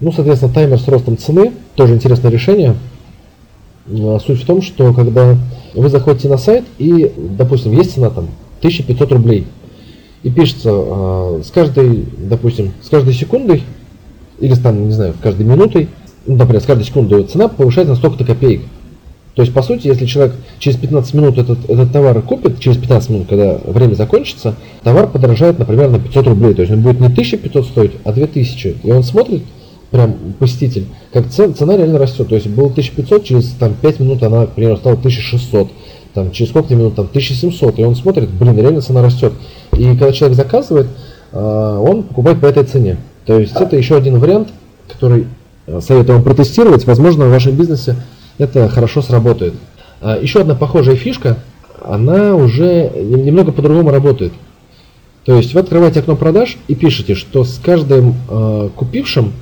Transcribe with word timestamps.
Ну, 0.00 0.12
соответственно, 0.12 0.52
таймер 0.52 0.78
с 0.78 0.86
ростом 0.86 1.18
цены, 1.18 1.52
тоже 1.74 1.94
интересное 1.94 2.30
решение. 2.30 2.76
А, 3.88 4.18
суть 4.24 4.42
в 4.42 4.46
том, 4.46 4.62
что 4.62 4.92
когда 4.94 5.36
вы 5.74 5.88
заходите 5.88 6.28
на 6.28 6.38
сайт 6.38 6.64
и, 6.78 7.12
допустим, 7.16 7.72
есть 7.72 7.94
цена 7.94 8.10
там 8.10 8.28
1500 8.60 9.12
рублей, 9.12 9.46
и 10.22 10.30
пишется 10.30 10.70
э, 10.72 11.42
с 11.44 11.50
каждой, 11.50 12.04
допустим, 12.18 12.72
с 12.82 12.88
каждой 12.88 13.14
секундой, 13.14 13.62
или 14.40 14.54
там, 14.54 14.86
не 14.86 14.92
знаю, 14.92 15.14
с 15.18 15.22
каждой 15.22 15.46
минутой, 15.46 15.88
ну, 16.26 16.36
например, 16.36 16.60
с 16.60 16.66
каждой 16.66 16.84
секундой 16.84 17.24
цена 17.24 17.48
повышается 17.48 17.92
на 17.92 17.96
столько-то 17.96 18.24
копеек. 18.24 18.62
То 19.34 19.42
есть, 19.42 19.54
по 19.54 19.62
сути, 19.62 19.86
если 19.86 20.06
человек 20.06 20.34
через 20.58 20.76
15 20.78 21.14
минут 21.14 21.38
этот, 21.38 21.70
этот 21.70 21.92
товар 21.92 22.20
купит, 22.22 22.58
через 22.58 22.76
15 22.76 23.10
минут, 23.10 23.28
когда 23.28 23.58
время 23.64 23.94
закончится, 23.94 24.56
товар 24.82 25.06
подорожает, 25.08 25.60
например, 25.60 25.90
на 25.90 26.00
500 26.00 26.26
рублей. 26.26 26.54
То 26.54 26.62
есть 26.62 26.72
он 26.72 26.82
будет 26.82 26.98
не 26.98 27.06
1500 27.06 27.66
стоить, 27.66 27.92
а 28.04 28.12
2000. 28.12 28.78
И 28.82 28.90
он 28.90 29.04
смотрит, 29.04 29.44
прям 29.90 30.14
посетитель, 30.38 30.86
как 31.12 31.28
цена, 31.28 31.54
цена 31.54 31.76
реально 31.76 31.98
растет. 31.98 32.28
То 32.28 32.34
есть 32.34 32.46
было 32.48 32.66
1500, 32.66 33.24
через 33.24 33.48
там, 33.52 33.74
5 33.74 34.00
минут 34.00 34.22
она, 34.22 34.46
к 34.46 34.50
примеру, 34.50 34.76
стала 34.76 34.96
1600 34.96 35.70
там, 36.14 36.30
через 36.32 36.50
сколько 36.50 36.74
минут, 36.74 36.94
там, 36.94 37.06
1700, 37.06 37.78
и 37.78 37.84
он 37.84 37.94
смотрит, 37.94 38.30
блин, 38.30 38.58
реально 38.58 38.80
цена 38.80 39.02
растет. 39.02 39.32
И 39.72 39.84
когда 39.90 40.12
человек 40.12 40.36
заказывает, 40.36 40.88
а, 41.32 41.78
он 41.80 42.02
покупает 42.02 42.40
по 42.40 42.46
этой 42.46 42.64
цене. 42.64 42.96
То 43.26 43.38
есть 43.38 43.54
это 43.54 43.76
еще 43.76 43.96
один 43.96 44.18
вариант, 44.18 44.48
который 44.90 45.26
э, 45.66 45.80
советую 45.82 46.16
вам 46.16 46.24
протестировать. 46.24 46.86
Возможно, 46.86 47.26
в 47.26 47.30
вашем 47.30 47.54
бизнесе 47.54 47.96
это 48.38 48.68
хорошо 48.68 49.02
сработает. 49.02 49.54
А, 50.00 50.18
еще 50.18 50.40
одна 50.40 50.54
похожая 50.54 50.96
фишка, 50.96 51.36
она 51.84 52.34
уже 52.34 52.90
немного 52.94 53.52
по-другому 53.52 53.90
работает. 53.90 54.32
То 55.24 55.36
есть 55.36 55.52
вы 55.52 55.60
открываете 55.60 56.00
окно 56.00 56.16
продаж 56.16 56.56
и 56.68 56.74
пишете, 56.74 57.14
что 57.14 57.44
с 57.44 57.60
каждым 57.62 58.14
э, 58.30 58.70
купившим 58.74 59.34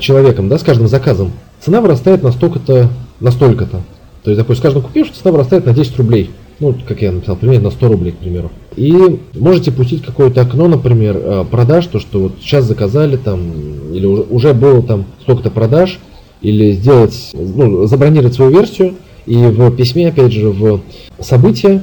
человеком, 0.00 0.48
да, 0.48 0.58
с 0.58 0.62
каждым 0.62 0.88
заказом, 0.88 1.32
цена 1.60 1.80
вырастает 1.80 2.22
на 2.22 2.32
столько-то, 2.32 2.88
на 3.20 3.30
столько-то. 3.30 3.82
То 4.22 4.30
есть, 4.30 4.38
допустим, 4.38 4.60
с 4.60 4.62
каждым 4.62 4.82
купившим 4.82 5.14
цена 5.14 5.32
вырастает 5.32 5.66
на 5.66 5.72
10 5.72 5.96
рублей. 5.98 6.30
Ну, 6.58 6.74
как 6.86 7.00
я 7.00 7.10
написал, 7.10 7.36
примерно 7.36 7.64
на 7.64 7.70
100 7.70 7.88
рублей, 7.88 8.12
к 8.12 8.18
примеру. 8.18 8.50
И 8.76 9.18
можете 9.34 9.72
пустить 9.72 10.04
какое-то 10.04 10.42
окно, 10.42 10.68
например, 10.68 11.46
продаж, 11.50 11.86
то, 11.86 11.98
что 11.98 12.20
вот 12.20 12.32
сейчас 12.40 12.66
заказали 12.66 13.16
там, 13.16 13.94
или 13.94 14.04
уже, 14.04 14.22
уже 14.28 14.52
было 14.52 14.82
там 14.82 15.06
столько-то 15.22 15.50
продаж, 15.50 15.98
или 16.42 16.72
сделать, 16.72 17.30
ну, 17.32 17.86
забронировать 17.86 18.34
свою 18.34 18.50
версию, 18.50 18.96
и 19.24 19.36
в 19.36 19.70
письме, 19.70 20.08
опять 20.08 20.32
же, 20.32 20.50
в 20.50 20.82
событие, 21.18 21.82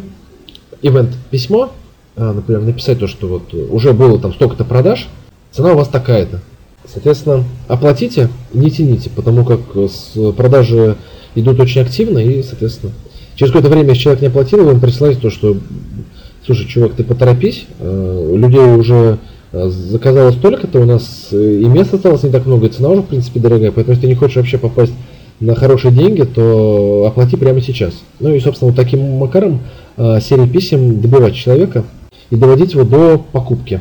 ивент 0.84 1.10
письмо, 1.32 1.72
а, 2.16 2.34
например, 2.34 2.62
написать 2.62 3.00
то, 3.00 3.08
что 3.08 3.28
вот 3.28 3.54
уже 3.54 3.94
было 3.94 4.20
там 4.20 4.32
столько-то 4.34 4.64
продаж, 4.64 5.08
цена 5.52 5.74
у 5.74 5.78
вас 5.78 5.88
такая-то. 5.88 6.42
Соответственно, 6.92 7.44
оплатите 7.68 8.30
не 8.54 8.72
тяните, 8.72 9.10
потому 9.10 9.44
как 9.46 9.60
продажи 10.36 10.96
идут 11.36 11.60
очень 11.60 11.82
активно 11.82 12.20
и, 12.20 12.42
соответственно, 12.44 12.94
через 13.36 13.52
какое-то 13.52 13.74
время, 13.74 13.90
если 13.90 14.04
человек 14.04 14.22
не 14.22 14.28
оплатил, 14.28 14.64
вы 14.64 14.72
ему 14.72 14.80
присылаете 14.80 15.22
то, 15.22 15.30
что, 15.30 15.58
слушай, 16.46 16.66
чувак, 16.68 16.94
ты 16.94 17.04
поторопись, 17.04 17.66
э, 17.80 18.34
людей 18.36 18.74
уже 18.74 19.20
Э, 19.54 19.70
заказала 19.70 20.32
столько-то, 20.32 20.82
у 20.82 20.86
нас 20.86 21.30
э, 21.32 21.60
и 21.62 21.66
места 21.66 21.96
осталось 21.96 22.24
не 22.24 22.32
так 22.32 22.46
много, 22.46 22.68
и 22.68 22.70
цена 22.70 22.90
уже, 22.90 23.02
в 23.02 23.06
принципе, 23.06 23.40
дорогая, 23.40 23.72
поэтому 23.72 23.94
если 23.94 24.08
ты 24.08 24.08
не 24.08 24.16
хочешь 24.16 24.36
вообще 24.36 24.58
попасть 24.58 24.92
на 25.40 25.56
хорошие 25.56 25.94
деньги, 25.94 26.24
то 26.24 27.06
оплати 27.08 27.38
прямо 27.38 27.62
сейчас. 27.62 27.94
Ну 28.20 28.34
и, 28.34 28.40
собственно, 28.40 28.72
вот 28.72 28.78
таким 28.78 29.18
макаром 29.18 29.62
серии 29.98 30.48
писем 30.48 31.00
добивать 31.00 31.36
человека 31.36 31.86
и 32.30 32.36
доводить 32.36 32.74
его 32.74 32.84
до 32.84 33.24
покупки. 33.32 33.80